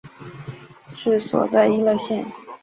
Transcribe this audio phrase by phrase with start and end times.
[0.95, 2.25] 治所在溢乐县。